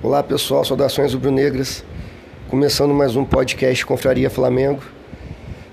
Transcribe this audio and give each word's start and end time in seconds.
Olá 0.00 0.22
pessoal, 0.22 0.64
saudações 0.64 1.12
rubro-negras. 1.12 1.84
Começando 2.48 2.94
mais 2.94 3.16
um 3.16 3.24
podcast 3.24 3.84
Confraria 3.84 4.30
Flamengo. 4.30 4.80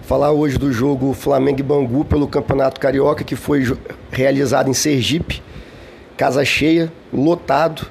Falar 0.01 0.31
hoje 0.31 0.57
do 0.57 0.73
jogo 0.73 1.13
Flamengo 1.13 1.59
e 1.59 1.63
Bangu 1.63 2.03
pelo 2.03 2.27
Campeonato 2.27 2.79
Carioca 2.81 3.23
que 3.23 3.35
foi 3.35 3.77
realizado 4.09 4.67
em 4.67 4.73
Sergipe. 4.73 5.43
Casa 6.17 6.43
cheia, 6.43 6.91
lotado. 7.13 7.85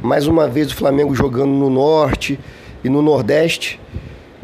Mais 0.00 0.28
uma 0.28 0.46
vez 0.46 0.70
o 0.70 0.76
Flamengo 0.76 1.12
jogando 1.12 1.50
no 1.50 1.68
norte 1.68 2.38
e 2.84 2.88
no 2.88 3.02
nordeste 3.02 3.80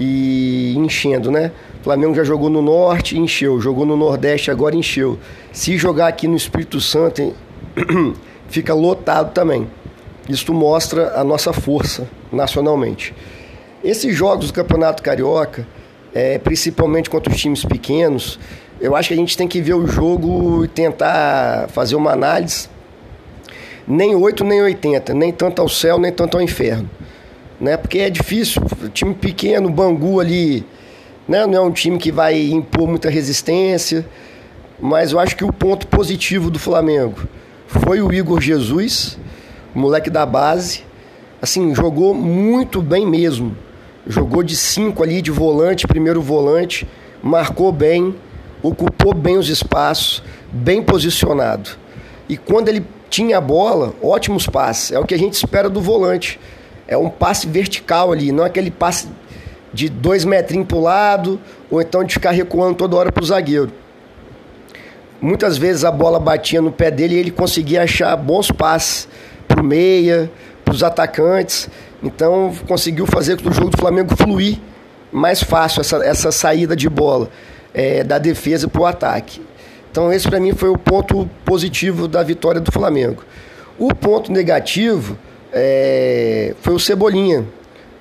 e 0.00 0.74
enchendo, 0.76 1.30
né? 1.30 1.52
O 1.80 1.84
Flamengo 1.84 2.12
já 2.12 2.24
jogou 2.24 2.50
no 2.50 2.60
norte, 2.60 3.16
encheu. 3.16 3.60
Jogou 3.60 3.86
no 3.86 3.96
nordeste, 3.96 4.50
agora 4.50 4.74
encheu. 4.74 5.16
Se 5.52 5.78
jogar 5.78 6.08
aqui 6.08 6.26
no 6.26 6.36
Espírito 6.36 6.80
Santo, 6.80 7.32
fica 8.50 8.74
lotado 8.74 9.32
também. 9.32 9.68
Isso 10.28 10.52
mostra 10.52 11.12
a 11.18 11.24
nossa 11.24 11.52
força 11.52 12.08
nacionalmente. 12.32 13.14
Esses 13.84 14.14
jogos 14.14 14.48
do 14.48 14.52
Campeonato 14.52 15.02
Carioca, 15.02 15.66
é, 16.14 16.38
principalmente 16.38 17.08
contra 17.08 17.32
os 17.32 17.40
times 17.40 17.64
pequenos, 17.64 18.38
eu 18.80 18.96
acho 18.96 19.08
que 19.08 19.14
a 19.14 19.16
gente 19.16 19.36
tem 19.36 19.46
que 19.46 19.60
ver 19.60 19.74
o 19.74 19.86
jogo 19.86 20.64
e 20.64 20.68
tentar 20.68 21.68
fazer 21.68 21.94
uma 21.94 22.12
análise. 22.12 22.68
Nem 23.86 24.14
8, 24.16 24.42
nem 24.44 24.62
80, 24.62 25.14
nem 25.14 25.32
tanto 25.32 25.62
ao 25.62 25.68
céu, 25.68 25.98
nem 25.98 26.12
tanto 26.12 26.36
ao 26.36 26.42
inferno. 26.42 26.90
Né? 27.60 27.76
Porque 27.76 27.98
é 28.00 28.10
difícil, 28.10 28.62
time 28.92 29.14
pequeno, 29.14 29.70
Bangu 29.70 30.20
ali, 30.20 30.64
né? 31.28 31.46
não 31.46 31.54
é 31.54 31.60
um 31.60 31.70
time 31.70 31.96
que 31.98 32.10
vai 32.10 32.50
impor 32.50 32.88
muita 32.88 33.08
resistência, 33.08 34.04
mas 34.80 35.12
eu 35.12 35.18
acho 35.18 35.36
que 35.36 35.44
o 35.44 35.52
ponto 35.52 35.86
positivo 35.86 36.50
do 36.50 36.58
Flamengo 36.58 37.20
foi 37.66 38.02
o 38.02 38.12
Igor 38.12 38.40
Jesus, 38.40 39.18
moleque 39.76 40.10
da 40.10 40.24
base, 40.24 40.82
assim, 41.40 41.74
jogou 41.74 42.14
muito 42.14 42.80
bem 42.80 43.06
mesmo. 43.06 43.56
Jogou 44.06 44.42
de 44.42 44.56
cinco 44.56 45.02
ali 45.02 45.20
de 45.20 45.30
volante, 45.30 45.86
primeiro 45.86 46.22
volante, 46.22 46.86
marcou 47.22 47.72
bem, 47.72 48.14
ocupou 48.62 49.12
bem 49.12 49.36
os 49.36 49.48
espaços, 49.48 50.22
bem 50.50 50.82
posicionado. 50.82 51.70
E 52.28 52.36
quando 52.36 52.68
ele 52.68 52.84
tinha 53.10 53.38
a 53.38 53.40
bola, 53.40 53.94
ótimos 54.02 54.46
passes. 54.46 54.92
É 54.92 54.98
o 54.98 55.04
que 55.04 55.14
a 55.14 55.18
gente 55.18 55.34
espera 55.34 55.68
do 55.68 55.80
volante. 55.80 56.40
É 56.88 56.96
um 56.96 57.08
passe 57.08 57.46
vertical 57.46 58.12
ali, 58.12 58.30
não 58.32 58.44
aquele 58.44 58.70
passe 58.70 59.08
de 59.72 59.88
dois 59.88 60.24
metrinhos 60.24 60.66
para 60.66 60.76
o 60.76 60.80
lado, 60.80 61.40
ou 61.70 61.80
então 61.82 62.02
de 62.02 62.14
ficar 62.14 62.30
recuando 62.30 62.76
toda 62.76 62.96
hora 62.96 63.12
para 63.12 63.22
o 63.22 63.26
zagueiro. 63.26 63.70
Muitas 65.20 65.58
vezes 65.58 65.84
a 65.84 65.90
bola 65.90 66.20
batia 66.20 66.62
no 66.62 66.70
pé 66.70 66.90
dele 66.90 67.14
e 67.14 67.18
ele 67.18 67.30
conseguia 67.30 67.82
achar 67.82 68.14
bons 68.16 68.50
passes 68.50 69.08
para 69.56 69.62
o 69.62 69.64
meia, 69.64 70.30
para 70.62 70.74
os 70.74 70.82
atacantes. 70.82 71.68
Então 72.02 72.52
conseguiu 72.68 73.06
fazer 73.06 73.40
com 73.40 73.48
o 73.48 73.52
jogo 73.52 73.70
do 73.70 73.78
Flamengo 73.78 74.14
fluir 74.14 74.58
mais 75.10 75.42
fácil 75.42 75.80
essa, 75.80 75.96
essa 76.04 76.30
saída 76.30 76.76
de 76.76 76.88
bola 76.90 77.30
é, 77.72 78.04
da 78.04 78.18
defesa 78.18 78.68
para 78.68 78.82
o 78.82 78.84
ataque. 78.84 79.40
Então 79.90 80.12
esse 80.12 80.28
para 80.28 80.38
mim 80.38 80.52
foi 80.52 80.68
o 80.68 80.76
ponto 80.76 81.28
positivo 81.44 82.06
da 82.06 82.22
vitória 82.22 82.60
do 82.60 82.70
Flamengo. 82.70 83.24
O 83.78 83.94
ponto 83.94 84.30
negativo 84.30 85.16
é, 85.52 86.54
foi 86.60 86.74
o 86.74 86.78
Cebolinha. 86.78 87.44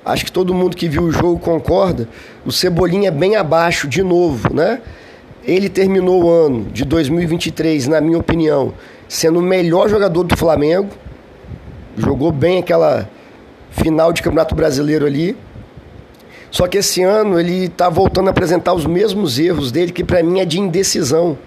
Acho 0.03 0.25
que 0.25 0.31
todo 0.31 0.53
mundo 0.53 0.75
que 0.75 0.90
viu 0.90 1.03
o 1.03 1.12
jogo 1.12 1.40
concorda. 1.40 2.08
O 2.45 2.52
Cebolinha 2.52 3.08
é 3.08 3.12
bem 3.12 3.38
abaixo 3.38 3.88
de 3.88 4.03
novo, 4.03 4.53
né? 4.53 4.81
Ele 5.44 5.69
terminou 5.69 6.23
o 6.23 6.30
ano 6.30 6.66
de 6.72 6.84
2023, 6.84 7.88
na 7.88 8.02
minha 8.02 8.17
opinião, 8.17 8.73
sendo 9.08 9.40
o 9.40 9.42
melhor 9.42 9.88
jogador 9.90 10.23
do 10.23 10.36
Flamengo 10.36 10.90
jogou 11.97 12.31
bem 12.31 12.59
aquela 12.59 13.09
final 13.71 14.13
de 14.13 14.21
Campeonato 14.21 14.55
Brasileiro 14.55 15.05
ali. 15.05 15.35
Só 16.51 16.67
que 16.67 16.77
esse 16.77 17.03
ano 17.03 17.39
ele 17.39 17.65
está 17.65 17.89
voltando 17.89 18.27
a 18.27 18.31
apresentar 18.31 18.73
os 18.73 18.85
mesmos 18.85 19.38
erros 19.38 19.71
dele, 19.71 19.91
que 19.91 20.03
para 20.03 20.23
mim 20.23 20.39
é 20.39 20.45
de 20.45 20.59
indecisão. 20.59 21.38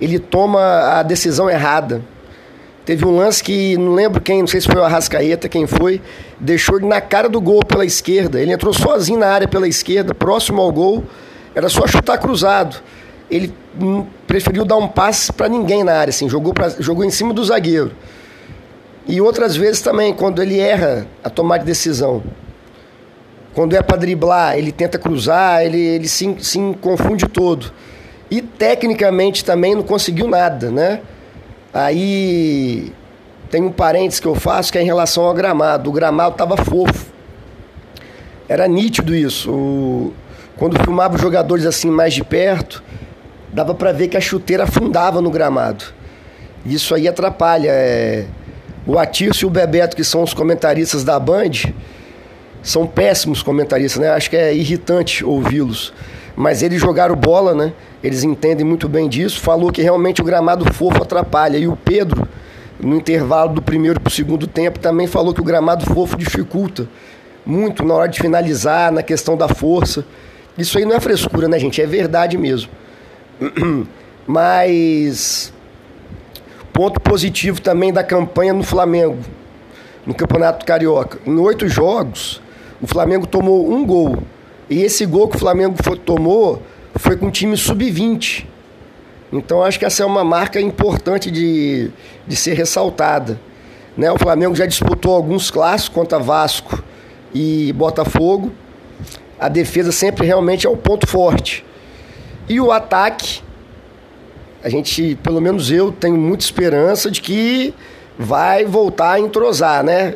Ele 0.00 0.18
toma 0.18 0.60
a 0.98 1.02
decisão 1.02 1.50
errada. 1.50 2.02
Teve 2.86 3.04
um 3.04 3.14
lance 3.14 3.44
que 3.44 3.76
não 3.76 3.92
lembro 3.92 4.20
quem, 4.20 4.40
não 4.40 4.46
sei 4.46 4.60
se 4.60 4.66
foi 4.66 4.80
o 4.80 4.84
Arrascaeta, 4.84 5.48
quem 5.48 5.66
foi, 5.66 6.00
deixou 6.38 6.78
ele 6.78 6.86
na 6.86 7.00
cara 7.00 7.28
do 7.28 7.40
gol 7.40 7.62
pela 7.64 7.84
esquerda. 7.84 8.40
Ele 8.40 8.52
entrou 8.52 8.72
sozinho 8.72 9.18
na 9.18 9.28
área 9.28 9.46
pela 9.46 9.68
esquerda, 9.68 10.14
próximo 10.14 10.62
ao 10.62 10.72
gol, 10.72 11.04
era 11.54 11.68
só 11.68 11.86
chutar 11.86 12.16
cruzado. 12.18 12.82
Ele 13.30 13.54
preferiu 14.26 14.64
dar 14.64 14.76
um 14.76 14.88
passe 14.88 15.32
para 15.32 15.48
ninguém 15.48 15.84
na 15.84 15.92
área, 15.92 16.10
assim, 16.10 16.28
jogou, 16.28 16.54
pra, 16.54 16.70
jogou 16.70 17.04
em 17.04 17.10
cima 17.10 17.34
do 17.34 17.44
zagueiro. 17.44 17.92
E 19.06 19.20
outras 19.20 19.56
vezes 19.56 19.80
também, 19.80 20.12
quando 20.12 20.42
ele 20.42 20.58
erra 20.58 21.06
a 21.24 21.30
tomar 21.30 21.58
de 21.58 21.64
decisão. 21.64 22.22
Quando 23.54 23.74
é 23.74 23.82
para 23.82 23.96
driblar, 23.96 24.56
ele 24.56 24.70
tenta 24.70 24.98
cruzar, 24.98 25.64
ele, 25.64 25.80
ele 25.80 26.08
se, 26.08 26.36
se 26.40 26.58
confunde 26.80 27.26
todo. 27.26 27.72
E 28.30 28.40
tecnicamente 28.40 29.44
também 29.44 29.74
não 29.74 29.82
conseguiu 29.82 30.28
nada, 30.28 30.70
né? 30.70 31.00
Aí 31.74 32.92
tem 33.50 33.62
um 33.62 33.72
parênteses 33.72 34.20
que 34.20 34.26
eu 34.26 34.36
faço 34.36 34.70
que 34.70 34.78
é 34.78 34.82
em 34.82 34.86
relação 34.86 35.24
ao 35.24 35.34
gramado. 35.34 35.90
O 35.90 35.92
gramado 35.92 36.32
estava 36.32 36.56
fofo. 36.56 37.06
Era 38.48 38.68
nítido 38.68 39.14
isso. 39.14 39.50
O... 39.50 40.12
Quando 40.56 40.78
filmava 40.80 41.16
os 41.16 41.20
jogadores 41.20 41.66
assim 41.66 41.90
mais 41.90 42.14
de 42.14 42.22
perto, 42.22 42.82
dava 43.52 43.74
para 43.74 43.90
ver 43.92 44.08
que 44.08 44.16
a 44.16 44.20
chuteira 44.20 44.64
afundava 44.64 45.20
no 45.20 45.30
gramado. 45.30 45.84
Isso 46.64 46.94
aí 46.94 47.08
atrapalha. 47.08 47.70
É 47.70 48.26
o 48.86 48.98
Atício 48.98 49.44
e 49.44 49.46
o 49.46 49.50
Bebeto, 49.50 49.96
que 49.96 50.04
são 50.04 50.22
os 50.22 50.32
comentaristas 50.32 51.04
da 51.04 51.18
Band, 51.18 51.72
são 52.62 52.86
péssimos 52.86 53.42
comentaristas, 53.42 54.00
né? 54.00 54.10
Acho 54.10 54.30
que 54.30 54.36
é 54.36 54.54
irritante 54.54 55.24
ouvi-los. 55.24 55.92
Mas 56.36 56.62
eles 56.62 56.80
jogaram 56.80 57.14
bola, 57.14 57.54
né? 57.54 57.72
Eles 58.02 58.22
entendem 58.22 58.64
muito 58.64 58.88
bem 58.88 59.08
disso. 59.08 59.40
Falou 59.40 59.70
que 59.70 59.82
realmente 59.82 60.20
o 60.20 60.24
gramado 60.24 60.70
fofo 60.72 61.02
atrapalha. 61.02 61.58
E 61.58 61.66
o 61.66 61.76
Pedro, 61.76 62.26
no 62.78 62.96
intervalo 62.96 63.54
do 63.54 63.62
primeiro 63.62 64.00
para 64.00 64.08
o 64.08 64.12
segundo 64.12 64.46
tempo, 64.46 64.78
também 64.78 65.06
falou 65.06 65.34
que 65.34 65.40
o 65.40 65.44
gramado 65.44 65.84
fofo 65.86 66.16
dificulta 66.16 66.88
muito 67.44 67.84
na 67.84 67.94
hora 67.94 68.08
de 68.08 68.20
finalizar, 68.20 68.92
na 68.92 69.02
questão 69.02 69.36
da 69.36 69.48
força. 69.48 70.04
Isso 70.56 70.78
aí 70.78 70.84
não 70.84 70.94
é 70.94 71.00
frescura, 71.00 71.48
né, 71.48 71.58
gente? 71.58 71.80
É 71.80 71.86
verdade 71.86 72.36
mesmo. 72.36 72.70
Mas 74.26 75.52
Ponto 76.80 76.98
positivo 76.98 77.60
também 77.60 77.92
da 77.92 78.02
campanha 78.02 78.54
no 78.54 78.62
Flamengo, 78.62 79.18
no 80.06 80.14
Campeonato 80.14 80.64
Carioca. 80.64 81.18
Em 81.26 81.36
oito 81.36 81.68
jogos, 81.68 82.40
o 82.80 82.86
Flamengo 82.86 83.26
tomou 83.26 83.70
um 83.70 83.84
gol. 83.84 84.16
E 84.70 84.80
esse 84.80 85.04
gol 85.04 85.28
que 85.28 85.36
o 85.36 85.38
Flamengo 85.38 85.76
foi, 85.84 85.98
tomou 85.98 86.62
foi 86.94 87.18
com 87.18 87.26
o 87.26 87.30
time 87.30 87.54
sub-20. 87.54 88.46
Então 89.30 89.62
acho 89.62 89.78
que 89.78 89.84
essa 89.84 90.02
é 90.02 90.06
uma 90.06 90.24
marca 90.24 90.58
importante 90.58 91.30
de, 91.30 91.90
de 92.26 92.34
ser 92.34 92.54
ressaltada. 92.54 93.38
Né? 93.94 94.10
O 94.10 94.18
Flamengo 94.18 94.56
já 94.56 94.64
disputou 94.64 95.14
alguns 95.14 95.50
clássicos 95.50 95.94
contra 95.94 96.18
Vasco 96.18 96.82
e 97.34 97.74
Botafogo. 97.74 98.52
A 99.38 99.50
defesa 99.50 99.92
sempre 99.92 100.26
realmente 100.26 100.66
é 100.66 100.70
o 100.70 100.78
ponto 100.78 101.06
forte. 101.06 101.62
E 102.48 102.58
o 102.58 102.72
ataque 102.72 103.42
a 104.62 104.68
gente, 104.68 105.16
pelo 105.22 105.40
menos 105.40 105.70
eu, 105.70 105.90
tenho 105.90 106.16
muita 106.16 106.44
esperança 106.44 107.10
de 107.10 107.20
que 107.20 107.74
vai 108.18 108.64
voltar 108.64 109.12
a 109.12 109.20
entrosar, 109.20 109.82
né? 109.82 110.14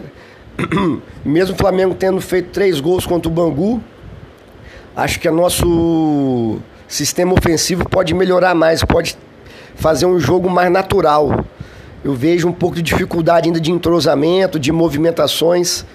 Mesmo 1.25 1.55
o 1.55 1.59
Flamengo 1.59 1.94
tendo 1.94 2.21
feito 2.21 2.50
três 2.50 2.78
gols 2.78 3.06
contra 3.06 3.31
o 3.31 3.33
Bangu, 3.33 3.83
acho 4.94 5.19
que 5.19 5.28
o 5.28 5.33
nosso 5.33 6.59
sistema 6.87 7.33
ofensivo 7.33 7.88
pode 7.88 8.12
melhorar 8.12 8.54
mais, 8.54 8.84
pode 8.84 9.16
fazer 9.75 10.06
um 10.06 10.19
jogo 10.21 10.50
mais 10.50 10.71
natural. 10.71 11.44
Eu 12.04 12.12
vejo 12.12 12.47
um 12.47 12.53
pouco 12.53 12.77
de 12.77 12.83
dificuldade 12.83 13.49
ainda 13.49 13.59
de 13.59 13.72
entrosamento, 13.72 14.59
de 14.59 14.71
movimentações, 14.71 15.86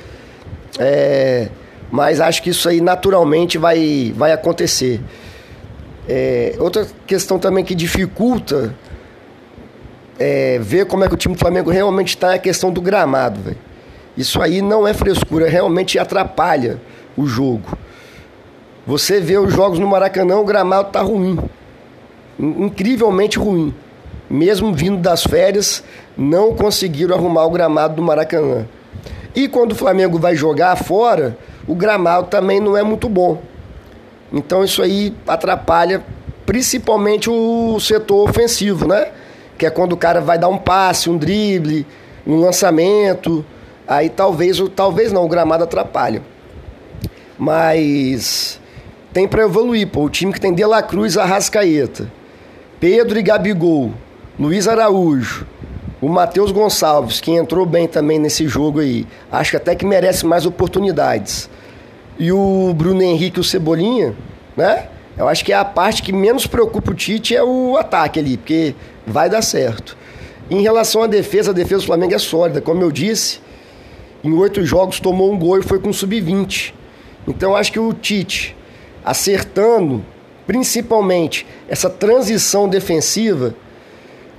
é, 0.79 1.49
mas 1.91 2.19
acho 2.19 2.41
que 2.41 2.49
isso 2.49 2.67
aí 2.67 2.81
naturalmente 2.81 3.59
vai, 3.59 4.11
vai 4.15 4.31
acontecer. 4.31 4.99
É, 6.11 6.55
outra 6.57 6.87
questão 7.05 7.37
também 7.37 7.63
que 7.63 7.75
dificulta 7.75 8.75
é, 10.17 10.57
ver 10.59 10.87
como 10.87 11.03
é 11.03 11.07
que 11.07 11.13
o 11.13 11.17
time 11.17 11.35
do 11.35 11.39
Flamengo 11.39 11.69
realmente 11.69 12.09
está 12.09 12.33
é 12.33 12.35
a 12.37 12.39
questão 12.39 12.71
do 12.71 12.81
gramado, 12.81 13.39
véio. 13.39 13.57
Isso 14.17 14.41
aí 14.41 14.59
não 14.59 14.87
é 14.87 14.93
frescura, 14.93 15.47
realmente 15.47 15.99
atrapalha 15.99 16.81
o 17.15 17.27
jogo. 17.27 17.77
Você 18.87 19.21
vê 19.21 19.37
os 19.37 19.53
jogos 19.53 19.77
no 19.77 19.87
Maracanã, 19.87 20.37
o 20.37 20.43
gramado 20.43 20.89
tá 20.89 20.99
ruim. 20.99 21.37
Incrivelmente 22.39 23.37
ruim. 23.37 23.71
Mesmo 24.27 24.73
vindo 24.73 24.97
das 24.97 25.23
férias, 25.23 25.83
não 26.17 26.55
conseguiram 26.55 27.15
arrumar 27.15 27.45
o 27.45 27.51
gramado 27.51 27.95
do 27.95 28.01
Maracanã. 28.01 28.65
E 29.35 29.47
quando 29.47 29.73
o 29.73 29.75
Flamengo 29.75 30.17
vai 30.17 30.35
jogar 30.35 30.75
fora, 30.75 31.37
o 31.67 31.75
gramado 31.75 32.27
também 32.27 32.59
não 32.59 32.75
é 32.75 32.81
muito 32.81 33.07
bom. 33.07 33.39
Então 34.31 34.63
isso 34.63 34.81
aí 34.81 35.13
atrapalha 35.27 36.03
principalmente 36.45 37.29
o 37.29 37.79
setor 37.79 38.27
ofensivo, 38.27 38.87
né? 38.87 39.09
Que 39.57 39.65
é 39.65 39.69
quando 39.69 39.93
o 39.93 39.97
cara 39.97 40.19
vai 40.19 40.37
dar 40.37 40.47
um 40.47 40.57
passe, 40.57 41.09
um 41.09 41.17
drible, 41.17 41.85
um 42.25 42.39
lançamento. 42.39 43.45
aí 43.87 44.09
talvez, 44.09 44.59
talvez 44.75 45.11
não, 45.11 45.25
o 45.25 45.27
gramado 45.27 45.63
atrapalha. 45.63 46.23
Mas 47.37 48.59
tem 49.13 49.27
para 49.27 49.43
evoluir, 49.43 49.87
pô. 49.87 50.05
O 50.05 50.09
time 50.09 50.33
que 50.33 50.41
tem 50.41 50.53
De 50.53 50.65
La 50.65 50.81
Cruz, 50.81 51.17
Arrascaeta, 51.17 52.11
Pedro 52.79 53.19
e 53.19 53.21
Gabigol, 53.21 53.93
Luiz 54.39 54.67
Araújo, 54.67 55.45
o 56.01 56.07
Matheus 56.07 56.51
Gonçalves, 56.51 57.19
que 57.19 57.31
entrou 57.31 57.65
bem 57.65 57.87
também 57.87 58.17
nesse 58.17 58.47
jogo 58.47 58.79
aí, 58.79 59.05
acho 59.31 59.51
que 59.51 59.57
até 59.57 59.75
que 59.75 59.85
merece 59.85 60.25
mais 60.25 60.45
oportunidades. 60.45 61.49
E 62.19 62.31
o 62.33 62.73
Bruno 62.75 63.01
Henrique 63.01 63.39
o 63.39 63.43
Cebolinha, 63.43 64.13
né? 64.55 64.87
Eu 65.17 65.27
acho 65.27 65.43
que 65.43 65.53
é 65.53 65.55
a 65.55 65.63
parte 65.63 66.03
que 66.03 66.11
menos 66.11 66.45
preocupa 66.45 66.91
o 66.91 66.93
Tite 66.93 67.35
é 67.35 67.43
o 67.43 67.77
ataque 67.77 68.19
ali, 68.19 68.37
porque 68.37 68.75
vai 69.07 69.29
dar 69.29 69.41
certo. 69.41 69.97
Em 70.49 70.61
relação 70.61 71.01
à 71.01 71.07
defesa, 71.07 71.51
a 71.51 71.53
defesa 71.53 71.81
do 71.81 71.85
Flamengo 71.85 72.13
é 72.13 72.17
sólida. 72.17 72.59
Como 72.59 72.81
eu 72.81 72.91
disse, 72.91 73.39
em 74.23 74.33
oito 74.33 74.65
jogos 74.65 74.99
tomou 74.99 75.31
um 75.31 75.37
gol 75.37 75.59
e 75.59 75.63
foi 75.63 75.79
com 75.79 75.93
sub-20. 75.93 76.73
Então 77.27 77.51
eu 77.51 77.55
acho 77.55 77.71
que 77.71 77.79
o 77.79 77.93
Tite, 77.93 78.55
acertando 79.03 80.03
principalmente 80.45 81.45
essa 81.67 81.89
transição 81.89 82.67
defensiva, 82.67 83.53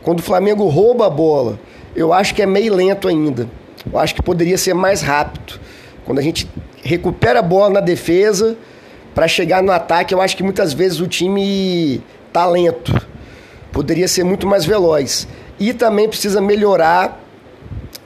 quando 0.02 0.18
o 0.18 0.22
Flamengo 0.22 0.66
rouba 0.66 1.06
a 1.06 1.10
bola, 1.10 1.58
eu 1.94 2.12
acho 2.12 2.34
que 2.34 2.42
é 2.42 2.46
meio 2.46 2.74
lento 2.74 3.06
ainda. 3.06 3.48
Eu 3.90 3.98
acho 3.98 4.14
que 4.14 4.22
poderia 4.22 4.58
ser 4.58 4.74
mais 4.74 5.02
rápido. 5.02 5.60
Quando 6.10 6.18
a 6.18 6.22
gente 6.22 6.50
recupera 6.82 7.38
a 7.38 7.42
bola 7.42 7.74
na 7.74 7.80
defesa, 7.80 8.56
para 9.14 9.28
chegar 9.28 9.62
no 9.62 9.70
ataque, 9.70 10.12
eu 10.12 10.20
acho 10.20 10.36
que 10.36 10.42
muitas 10.42 10.72
vezes 10.72 10.98
o 10.98 11.06
time 11.06 12.02
tá 12.32 12.44
lento. 12.46 13.00
Poderia 13.70 14.08
ser 14.08 14.24
muito 14.24 14.44
mais 14.44 14.64
veloz. 14.64 15.28
E 15.56 15.72
também 15.72 16.08
precisa 16.08 16.40
melhorar 16.40 17.20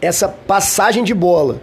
essa 0.03 0.29
passagem 0.29 1.03
de 1.03 1.15
bola. 1.15 1.63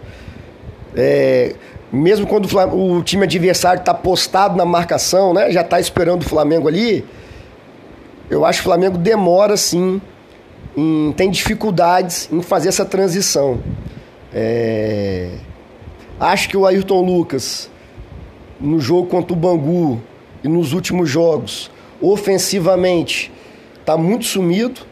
É, 0.96 1.54
mesmo 1.92 2.26
quando 2.26 2.46
o, 2.52 2.96
o 2.96 3.02
time 3.04 3.22
adversário 3.22 3.78
está 3.78 3.94
postado 3.94 4.56
na 4.56 4.64
marcação, 4.64 5.32
né, 5.32 5.48
já 5.52 5.60
está 5.60 5.78
esperando 5.78 6.22
o 6.22 6.28
Flamengo 6.28 6.66
ali, 6.66 7.06
eu 8.28 8.44
acho 8.44 8.58
que 8.58 8.66
o 8.66 8.68
Flamengo 8.68 8.98
demora 8.98 9.56
sim, 9.56 10.02
em, 10.76 11.14
tem 11.16 11.30
dificuldades 11.30 12.28
em 12.32 12.42
fazer 12.42 12.68
essa 12.68 12.84
transição. 12.84 13.60
É, 14.34 15.31
acho 16.22 16.48
que 16.48 16.56
o 16.56 16.64
Ayrton 16.64 17.02
Lucas 17.02 17.68
no 18.60 18.78
jogo 18.78 19.08
contra 19.08 19.32
o 19.32 19.36
Bangu 19.36 20.00
e 20.44 20.46
nos 20.46 20.72
últimos 20.72 21.10
jogos, 21.10 21.68
ofensivamente, 22.00 23.32
está 23.80 23.96
muito 23.96 24.24
sumido. 24.24 24.82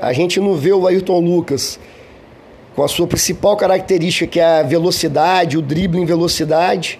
A 0.00 0.12
gente 0.12 0.40
não 0.40 0.54
vê 0.56 0.72
o 0.72 0.88
Ayrton 0.88 1.20
Lucas 1.20 1.78
com 2.74 2.82
a 2.82 2.88
sua 2.88 3.06
principal 3.06 3.56
característica, 3.56 4.26
que 4.26 4.40
é 4.40 4.60
a 4.60 4.62
velocidade, 4.64 5.56
o 5.56 5.62
drible 5.62 6.00
em 6.00 6.04
velocidade. 6.04 6.98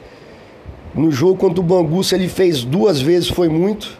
No 0.95 1.11
jogo 1.11 1.37
contra 1.37 1.61
o 1.61 1.65
Bangu, 1.65 2.05
se 2.05 2.15
ele 2.15 2.29
fez 2.29 2.63
duas 2.63 3.01
vezes, 3.01 3.29
foi 3.29 3.49
muito. 3.49 3.99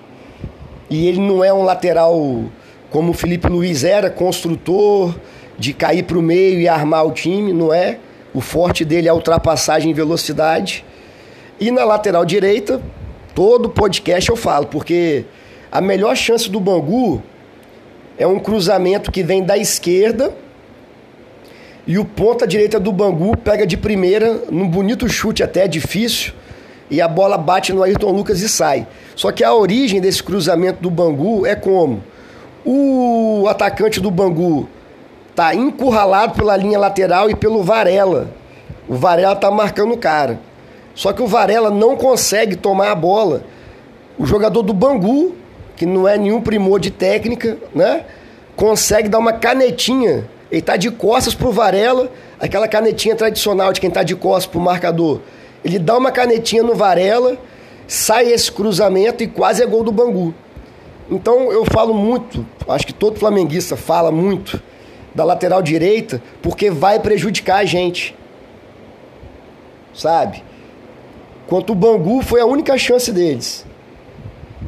E 0.89 1.09
ele 1.09 1.21
não 1.21 1.43
é 1.43 1.53
um 1.53 1.65
lateral 1.65 2.45
como 2.89 3.11
o 3.11 3.15
Felipe 3.15 3.49
Luiz 3.49 3.83
era, 3.83 4.09
construtor, 4.09 5.13
de 5.59 5.73
cair 5.73 6.05
para 6.05 6.17
o 6.17 6.23
meio 6.23 6.61
e 6.61 6.69
armar 6.69 7.05
o 7.05 7.11
time, 7.11 7.53
não 7.53 7.75
é. 7.75 7.99
O 8.35 8.41
forte 8.41 8.85
dele 8.85 9.07
é 9.07 9.11
a 9.11 9.15
ultrapassagem 9.15 9.93
em 9.93 9.95
velocidade. 9.95 10.85
E 11.61 11.71
na 11.71 11.85
lateral 11.85 12.25
direita, 12.25 12.83
todo 13.33 13.71
podcast 13.71 14.29
eu 14.29 14.37
falo, 14.37 14.67
porque 14.67 15.25
a 15.71 15.81
melhor 15.81 16.17
chance 16.17 16.51
do 16.51 16.59
Bangu 16.59 17.23
é 18.19 18.27
um 18.27 18.41
cruzamento 18.41 19.13
que 19.13 19.23
vem 19.23 19.45
da 19.45 19.57
esquerda 19.57 20.35
e 21.87 21.99
o 21.99 22.05
ponta 22.05 22.47
direita 22.47 22.81
do 22.81 22.91
Bangu 22.91 23.37
pega 23.37 23.67
de 23.67 23.77
primeira, 23.77 24.43
num 24.51 24.67
bonito 24.67 25.09
chute 25.09 25.43
até 25.43 25.69
difícil, 25.69 26.33
e 26.91 27.01
a 27.01 27.07
bola 27.07 27.37
bate 27.37 27.73
no 27.73 27.83
Ayrton 27.83 28.11
Lucas 28.11 28.41
e 28.41 28.49
sai. 28.49 28.87
Só 29.15 29.31
que 29.31 29.45
a 29.45 29.55
origem 29.55 30.01
desse 30.01 30.23
cruzamento 30.23 30.83
do 30.83 30.91
Bangu 30.91 31.47
é 31.47 31.55
como? 31.55 32.03
O 32.65 33.47
atacante 33.49 34.01
do 34.01 34.11
Bangu 34.11 34.69
tá 35.35 35.55
encurralado 35.55 36.35
pela 36.35 36.57
linha 36.57 36.79
lateral 36.79 37.29
e 37.29 37.35
pelo 37.35 37.63
Varela. 37.63 38.29
O 38.89 38.95
Varela 38.95 39.35
tá 39.35 39.51
marcando 39.51 39.93
o 39.93 39.99
cara. 39.99 40.39
Só 40.95 41.13
que 41.13 41.23
o 41.23 41.27
Varela 41.27 41.71
não 41.71 41.97
consegue 41.97 42.55
tomar 42.55 42.93
a 42.93 42.95
bola. 42.95 43.43
O 44.17 44.25
jogador 44.25 44.63
do 44.63 44.73
Bangu, 44.73 45.35
que 45.77 45.85
não 45.85 46.07
é 46.07 46.17
nenhum 46.17 46.41
primor 46.41 46.79
de 46.79 46.91
técnica, 46.91 47.59
né? 47.75 48.05
Consegue 48.55 49.09
dar 49.09 49.19
uma 49.19 49.33
canetinha. 49.33 50.29
Ele 50.53 50.63
tá 50.63 50.77
de 50.77 50.91
costas 50.91 51.35
pro 51.35 51.51
Varela, 51.51 52.13
aquela 52.39 52.69
canetinha 52.69 53.17
tradicional 53.17 53.73
de 53.73 53.81
quem 53.81 53.91
tá 53.91 54.05
de 54.05 54.15
costas 54.15 54.47
pro 54.47 54.61
marcador. 54.61 55.21
Ele 55.65 55.79
dá 55.79 55.97
uma 55.97 56.13
canetinha 56.13 56.63
no 56.63 56.77
Varela, 56.77 57.37
sai 57.89 58.31
esse 58.31 58.53
cruzamento 58.53 59.25
e 59.25 59.27
quase 59.27 59.63
é 59.63 59.67
gol 59.67 59.83
do 59.83 59.91
Bangu. 59.91 60.33
Então 61.11 61.51
eu 61.51 61.65
falo 61.65 61.93
muito, 61.93 62.47
acho 62.69 62.87
que 62.87 62.93
todo 62.93 63.19
flamenguista 63.19 63.77
fala 63.77 64.13
muito 64.13 64.63
da 65.15 65.25
lateral 65.25 65.63
direita, 65.63 66.21
porque 66.43 66.71
vai 66.71 66.99
prejudicar 66.99 67.59
a 67.59 67.65
gente. 67.65 68.15
Sabe? 69.95 70.43
Quanto 71.47 71.73
o 71.73 71.77
Bangu 71.77 72.23
foi 72.23 72.41
a 72.41 72.47
única 72.47 72.77
chance 72.77 73.13
deles. 73.13 73.65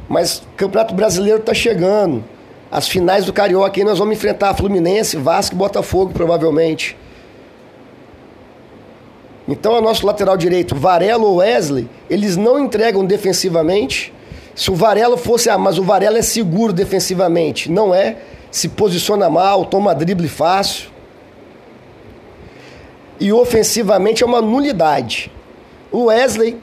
Mas 0.09 0.39
o 0.39 0.43
Campeonato 0.57 0.95
Brasileiro 0.95 1.41
está 1.41 1.53
chegando. 1.53 2.23
As 2.71 2.87
finais 2.89 3.25
do 3.25 3.33
Carioca 3.33 3.81
aí 3.81 3.85
nós 3.85 3.99
vamos 3.99 4.17
enfrentar 4.17 4.55
Fluminense, 4.55 5.17
Vasco 5.17 5.55
e 5.55 5.59
Botafogo, 5.59 6.13
provavelmente. 6.13 6.97
Então, 9.49 9.75
o 9.75 9.81
nosso 9.81 10.05
lateral 10.05 10.37
direito, 10.37 10.75
Varela 10.75 11.25
ou 11.25 11.37
Wesley, 11.37 11.89
eles 12.11 12.37
não 12.37 12.59
entregam 12.59 13.05
defensivamente. 13.05 14.13
Se 14.55 14.71
o 14.71 14.75
Varela 14.75 15.17
fosse, 15.17 15.49
ah, 15.49 15.57
mas 15.57 15.79
o 15.79 15.85
Varela 15.85 16.19
é 16.19 16.23
seguro 16.23 16.73
defensivamente. 16.73 17.71
Não 17.71 17.95
é. 17.95 18.17
Se 18.57 18.71
posiciona 18.71 19.29
mal, 19.29 19.67
toma 19.67 19.95
drible 19.95 20.31
fácil. 20.31 20.89
E 23.21 23.31
ofensivamente 23.31 24.23
é 24.23 24.27
uma 24.27 24.41
nulidade. 24.41 25.31
O 25.93 26.05
Wesley 26.05 26.59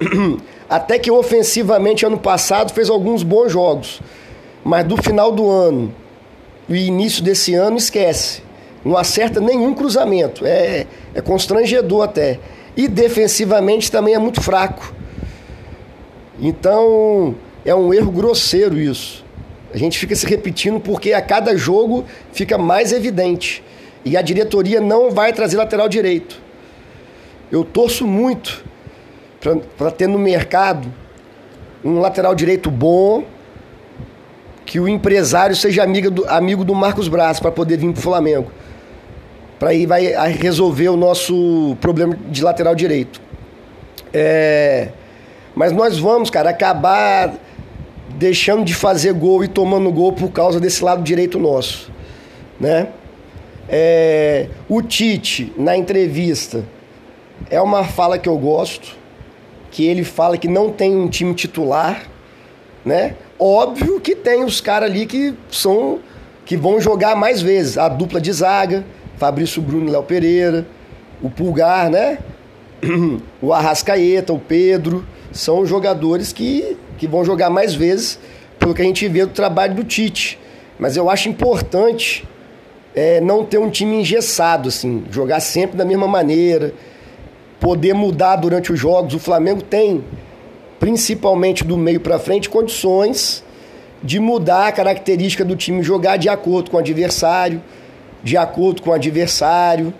até 0.66 0.98
que 0.98 1.10
ofensivamente 1.10 2.06
ano 2.06 2.16
passado 2.16 2.72
fez 2.72 2.88
alguns 2.88 3.22
bons 3.22 3.52
jogos. 3.52 4.00
Mas 4.64 4.86
do 4.86 4.96
final 4.96 5.30
do 5.30 5.46
ano 5.50 5.94
e 6.66 6.86
início 6.86 7.22
desse 7.22 7.54
ano 7.54 7.76
esquece. 7.76 8.42
Não 8.82 8.96
acerta 8.96 9.40
nenhum 9.40 9.74
cruzamento. 9.74 10.46
É, 10.46 10.86
é 11.14 11.20
constrangedor 11.20 12.02
até. 12.02 12.40
E 12.74 12.88
defensivamente 12.88 13.92
também 13.92 14.14
é 14.14 14.18
muito 14.18 14.40
fraco. 14.40 14.94
Então 16.40 17.34
é 17.62 17.74
um 17.74 17.92
erro 17.92 18.10
grosseiro 18.10 18.78
isso. 18.78 19.28
A 19.72 19.78
gente 19.78 19.98
fica 19.98 20.14
se 20.14 20.26
repetindo 20.26 20.80
porque 20.80 21.12
a 21.12 21.22
cada 21.22 21.56
jogo 21.56 22.04
fica 22.32 22.58
mais 22.58 22.92
evidente. 22.92 23.62
E 24.04 24.16
a 24.16 24.22
diretoria 24.22 24.80
não 24.80 25.10
vai 25.10 25.32
trazer 25.32 25.56
lateral 25.56 25.88
direito. 25.88 26.40
Eu 27.52 27.64
torço 27.64 28.06
muito 28.06 28.64
para 29.76 29.90
ter 29.90 30.06
no 30.06 30.18
mercado 30.18 30.92
um 31.84 31.98
lateral 31.98 32.34
direito 32.34 32.70
bom, 32.70 33.24
que 34.66 34.78
o 34.78 34.88
empresário 34.88 35.56
seja 35.56 35.82
amigo 35.82 36.10
do, 36.10 36.28
amigo 36.28 36.64
do 36.64 36.74
Marcos 36.74 37.08
Braz 37.08 37.40
para 37.40 37.50
poder 37.50 37.76
vir 37.76 37.90
para 37.92 37.98
o 37.98 38.02
Flamengo. 38.02 38.52
Para 39.58 39.70
aí 39.70 39.86
vai 39.86 40.12
resolver 40.32 40.88
o 40.88 40.96
nosso 40.96 41.76
problema 41.80 42.16
de 42.28 42.42
lateral 42.42 42.74
direito. 42.74 43.20
É, 44.12 44.88
mas 45.54 45.72
nós 45.72 45.98
vamos, 45.98 46.30
cara, 46.30 46.50
acabar 46.50 47.34
deixando 48.20 48.66
de 48.66 48.74
fazer 48.74 49.14
gol 49.14 49.42
e 49.42 49.48
tomando 49.48 49.90
gol 49.90 50.12
por 50.12 50.30
causa 50.30 50.60
desse 50.60 50.84
lado 50.84 51.02
direito 51.02 51.38
nosso, 51.38 51.90
né? 52.60 52.88
É, 53.66 54.48
o 54.68 54.82
Tite, 54.82 55.50
na 55.56 55.74
entrevista, 55.74 56.62
é 57.48 57.58
uma 57.62 57.82
fala 57.82 58.18
que 58.18 58.28
eu 58.28 58.36
gosto 58.36 58.94
que 59.70 59.86
ele 59.86 60.04
fala 60.04 60.36
que 60.36 60.48
não 60.48 60.70
tem 60.70 60.94
um 60.94 61.08
time 61.08 61.32
titular, 61.32 62.02
né? 62.84 63.14
Óbvio 63.38 63.98
que 63.98 64.14
tem 64.14 64.44
os 64.44 64.60
caras 64.60 64.90
ali 64.90 65.06
que 65.06 65.32
são 65.50 66.00
que 66.44 66.58
vão 66.58 66.78
jogar 66.78 67.16
mais 67.16 67.40
vezes, 67.40 67.78
a 67.78 67.88
dupla 67.88 68.20
de 68.20 68.30
zaga, 68.32 68.84
Fabrício 69.16 69.62
Bruno 69.62 69.88
e 69.88 69.92
Léo 69.92 70.02
Pereira, 70.02 70.66
o 71.22 71.30
Pulgar, 71.30 71.88
né? 71.88 72.18
O 73.40 73.54
Arrascaeta, 73.54 74.30
o 74.32 74.38
Pedro, 74.38 75.06
são 75.32 75.64
jogadores 75.64 76.34
que, 76.34 76.76
que 77.00 77.08
vão 77.08 77.24
jogar 77.24 77.48
mais 77.48 77.74
vezes, 77.74 78.18
pelo 78.58 78.74
que 78.74 78.82
a 78.82 78.84
gente 78.84 79.08
vê 79.08 79.24
do 79.24 79.32
trabalho 79.32 79.74
do 79.74 79.82
Tite. 79.82 80.38
Mas 80.78 80.98
eu 80.98 81.08
acho 81.08 81.30
importante 81.30 82.28
é, 82.94 83.22
não 83.22 83.42
ter 83.42 83.56
um 83.56 83.70
time 83.70 83.96
engessado, 83.96 84.68
assim, 84.68 85.04
jogar 85.10 85.40
sempre 85.40 85.78
da 85.78 85.84
mesma 85.84 86.06
maneira, 86.06 86.74
poder 87.58 87.94
mudar 87.94 88.36
durante 88.36 88.70
os 88.70 88.78
jogos. 88.78 89.14
O 89.14 89.18
Flamengo 89.18 89.62
tem, 89.62 90.04
principalmente 90.78 91.64
do 91.64 91.78
meio 91.78 92.00
para 92.00 92.18
frente, 92.18 92.50
condições 92.50 93.42
de 94.02 94.20
mudar 94.20 94.68
a 94.68 94.72
característica 94.72 95.42
do 95.42 95.56
time, 95.56 95.82
jogar 95.82 96.18
de 96.18 96.28
acordo 96.28 96.70
com 96.70 96.76
o 96.76 96.80
adversário, 96.80 97.62
de 98.22 98.36
acordo 98.36 98.82
com 98.82 98.90
o 98.90 98.92
adversário. 98.92 99.94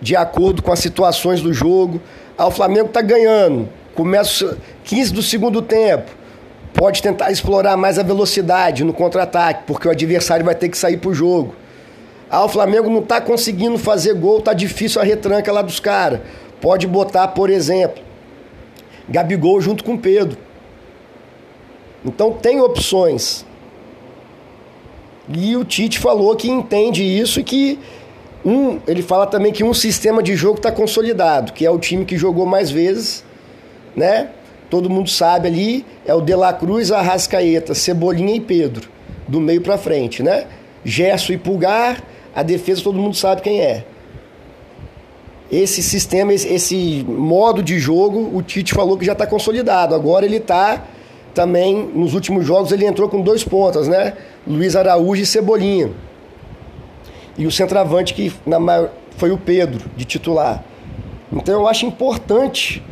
de 0.00 0.14
acordo 0.16 0.62
com 0.62 0.72
as 0.72 0.78
situações 0.78 1.40
do 1.40 1.52
jogo. 1.52 2.00
Ah, 2.36 2.46
o 2.46 2.50
Flamengo 2.50 2.86
está 2.86 3.02
ganhando, 3.02 3.68
começa 3.98 4.56
15 4.84 5.12
do 5.12 5.20
segundo 5.24 5.60
tempo, 5.60 6.08
pode 6.72 7.02
tentar 7.02 7.32
explorar 7.32 7.76
mais 7.76 7.98
a 7.98 8.04
velocidade 8.04 8.84
no 8.84 8.92
contra-ataque, 8.92 9.64
porque 9.66 9.88
o 9.88 9.90
adversário 9.90 10.44
vai 10.44 10.54
ter 10.54 10.68
que 10.68 10.78
sair 10.78 10.98
para 10.98 11.10
o 11.10 11.14
jogo. 11.14 11.56
Ah, 12.30 12.44
o 12.44 12.48
Flamengo 12.48 12.88
não 12.88 13.00
está 13.00 13.20
conseguindo 13.20 13.76
fazer 13.76 14.14
gol, 14.14 14.40
tá 14.40 14.52
difícil 14.52 15.00
a 15.00 15.04
retranca 15.04 15.50
lá 15.50 15.62
dos 15.62 15.80
caras. 15.80 16.20
Pode 16.60 16.86
botar, 16.86 17.26
por 17.26 17.50
exemplo, 17.50 18.00
Gabigol 19.08 19.60
junto 19.60 19.82
com 19.82 19.98
Pedro. 19.98 20.38
Então 22.04 22.30
tem 22.30 22.60
opções. 22.60 23.44
E 25.28 25.56
o 25.56 25.64
Tite 25.64 25.98
falou 25.98 26.36
que 26.36 26.48
entende 26.48 27.02
isso 27.02 27.40
e 27.40 27.42
que 27.42 27.80
um, 28.44 28.78
ele 28.86 29.02
fala 29.02 29.26
também 29.26 29.52
que 29.52 29.64
um 29.64 29.74
sistema 29.74 30.22
de 30.22 30.36
jogo 30.36 30.58
está 30.58 30.70
consolidado, 30.70 31.52
que 31.52 31.66
é 31.66 31.70
o 31.70 31.80
time 31.80 32.04
que 32.04 32.16
jogou 32.16 32.46
mais 32.46 32.70
vezes, 32.70 33.26
né? 33.98 34.28
Todo 34.70 34.88
mundo 34.88 35.08
sabe 35.08 35.48
ali, 35.48 35.86
é 36.06 36.14
o 36.14 36.20
De 36.20 36.34
La 36.34 36.52
Cruz, 36.52 36.92
Arrascaeta, 36.92 37.74
Cebolinha 37.74 38.36
e 38.36 38.40
Pedro, 38.40 38.88
do 39.26 39.40
meio 39.40 39.60
para 39.60 39.78
frente, 39.78 40.22
né? 40.22 40.46
Gerson 40.84 41.32
e 41.32 41.38
Pulgar, 41.38 42.02
a 42.34 42.42
defesa 42.42 42.82
todo 42.82 42.98
mundo 42.98 43.16
sabe 43.16 43.42
quem 43.42 43.60
é. 43.60 43.84
Esse 45.50 45.82
sistema, 45.82 46.32
esse 46.32 47.04
modo 47.08 47.62
de 47.62 47.78
jogo, 47.78 48.30
o 48.36 48.42
Tite 48.42 48.74
falou 48.74 48.98
que 48.98 49.06
já 49.06 49.12
está 49.12 49.26
consolidado. 49.26 49.94
Agora 49.94 50.26
ele 50.26 50.36
está 50.36 50.84
também, 51.34 51.90
nos 51.94 52.12
últimos 52.12 52.44
jogos, 52.44 52.70
ele 52.70 52.84
entrou 52.84 53.08
com 53.08 53.22
dois 53.22 53.42
pontas, 53.42 53.88
né? 53.88 54.12
Luiz 54.46 54.76
Araújo 54.76 55.22
e 55.22 55.26
Cebolinha. 55.26 55.90
E 57.38 57.46
o 57.46 57.50
centroavante 57.50 58.12
que 58.12 58.30
na 58.44 58.58
maior, 58.58 58.90
foi 59.16 59.30
o 59.30 59.38
Pedro, 59.38 59.90
de 59.96 60.04
titular. 60.04 60.62
Então 61.32 61.54
eu 61.54 61.66
acho 61.66 61.86
importante 61.86 62.82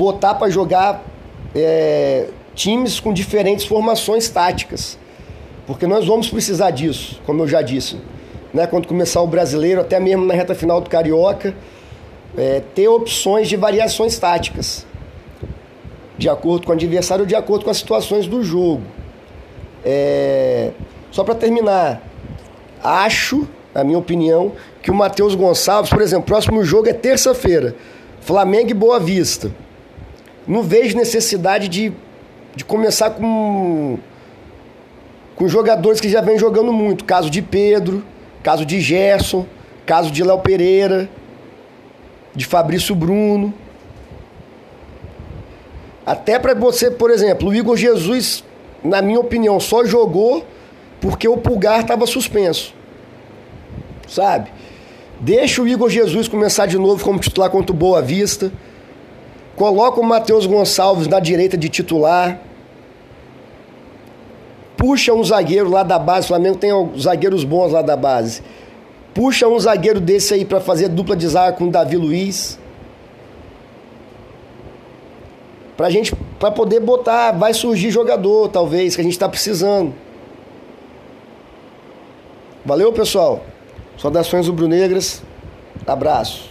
botar 0.00 0.34
para 0.34 0.48
jogar 0.48 1.04
é, 1.54 2.28
times 2.54 2.98
com 2.98 3.12
diferentes 3.12 3.66
formações 3.66 4.30
táticas. 4.30 4.98
Porque 5.66 5.86
nós 5.86 6.06
vamos 6.06 6.30
precisar 6.30 6.70
disso, 6.70 7.20
como 7.26 7.42
eu 7.42 7.46
já 7.46 7.60
disse. 7.60 7.98
Né? 8.52 8.66
Quando 8.66 8.88
começar 8.88 9.20
o 9.20 9.26
brasileiro, 9.26 9.82
até 9.82 10.00
mesmo 10.00 10.24
na 10.24 10.32
reta 10.32 10.54
final 10.54 10.80
do 10.80 10.88
Carioca, 10.88 11.54
é, 12.34 12.62
ter 12.74 12.88
opções 12.88 13.46
de 13.46 13.56
variações 13.56 14.18
táticas. 14.18 14.86
De 16.16 16.30
acordo 16.30 16.64
com 16.64 16.72
o 16.72 16.74
adversário, 16.74 17.26
de 17.26 17.34
acordo 17.34 17.66
com 17.66 17.70
as 17.70 17.76
situações 17.76 18.26
do 18.26 18.42
jogo. 18.42 18.82
É, 19.84 20.70
só 21.10 21.22
para 21.24 21.34
terminar, 21.34 22.02
acho 22.82 23.46
na 23.74 23.84
minha 23.84 23.98
opinião, 23.98 24.52
que 24.82 24.90
o 24.90 24.94
Matheus 24.94 25.34
Gonçalves, 25.36 25.90
por 25.90 26.02
exemplo, 26.02 26.24
próximo 26.24 26.64
jogo 26.64 26.88
é 26.88 26.92
terça-feira, 26.92 27.76
Flamengo 28.20 28.70
e 28.70 28.74
Boa 28.74 28.98
Vista. 28.98 29.52
Não 30.50 30.62
vejo 30.62 30.96
necessidade 30.96 31.68
de, 31.68 31.92
de 32.56 32.64
começar 32.64 33.10
com, 33.10 33.98
com 35.36 35.46
jogadores 35.48 36.00
que 36.00 36.08
já 36.08 36.20
vêm 36.20 36.38
jogando 36.38 36.72
muito. 36.72 37.04
Caso 37.04 37.30
de 37.30 37.40
Pedro, 37.40 38.04
caso 38.42 38.66
de 38.66 38.80
Gerson, 38.80 39.46
caso 39.86 40.10
de 40.10 40.24
Léo 40.24 40.40
Pereira, 40.40 41.08
de 42.34 42.44
Fabrício 42.44 42.94
Bruno. 42.94 43.54
Até 46.04 46.38
para 46.38 46.54
você, 46.54 46.90
por 46.90 47.10
exemplo, 47.10 47.50
o 47.50 47.54
Igor 47.54 47.76
Jesus, 47.76 48.42
na 48.82 49.00
minha 49.00 49.20
opinião, 49.20 49.60
só 49.60 49.84
jogou 49.84 50.44
porque 51.00 51.28
o 51.28 51.36
Pulgar 51.36 51.80
estava 51.80 52.06
suspenso 52.06 52.74
sabe? 54.10 54.50
Deixa 55.20 55.62
o 55.62 55.68
Igor 55.68 55.88
Jesus 55.88 56.26
começar 56.28 56.66
de 56.66 56.76
novo 56.76 57.04
como 57.04 57.18
titular 57.18 57.50
contra 57.50 57.72
o 57.72 57.76
Boa 57.76 58.02
Vista. 58.02 58.52
Coloca 59.60 60.00
o 60.00 60.02
Matheus 60.02 60.46
Gonçalves 60.46 61.06
na 61.06 61.20
direita 61.20 61.54
de 61.54 61.68
titular. 61.68 62.40
Puxa 64.74 65.12
um 65.12 65.22
zagueiro 65.22 65.68
lá 65.68 65.82
da 65.82 65.98
base. 65.98 66.24
O 66.24 66.28
Flamengo 66.28 66.56
tem 66.56 66.70
zagueiros 66.98 67.44
bons 67.44 67.70
lá 67.70 67.82
da 67.82 67.94
base. 67.94 68.40
Puxa 69.12 69.46
um 69.46 69.60
zagueiro 69.60 70.00
desse 70.00 70.32
aí 70.32 70.46
para 70.46 70.62
fazer 70.62 70.88
dupla 70.88 71.14
de 71.14 71.28
zaga 71.28 71.54
com 71.58 71.64
o 71.64 71.70
Davi 71.70 71.98
Luiz. 71.98 72.58
Pra 75.76 75.90
gente, 75.90 76.16
pra 76.38 76.50
poder 76.50 76.80
botar, 76.80 77.32
vai 77.32 77.52
surgir 77.52 77.90
jogador, 77.90 78.48
talvez, 78.48 78.94
que 78.94 79.02
a 79.02 79.04
gente 79.04 79.18
tá 79.18 79.28
precisando. 79.28 79.92
Valeu, 82.64 82.90
pessoal. 82.94 83.42
Saudações 83.98 84.48
rubro-negras. 84.48 85.22
Abraço. 85.86 86.48